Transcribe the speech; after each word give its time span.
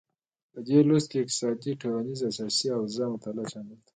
په 0.53 0.59
دې 0.67 0.79
لوست 0.87 1.07
کې 1.11 1.17
د 1.19 1.21
اقتصادي، 1.23 1.73
ټولنیزې 1.81 2.23
او 2.27 2.31
سیاسي 2.37 2.67
اوضاع 2.77 3.07
مطالعه 3.15 3.49
شامله 3.51 3.75
ده. 3.79 3.85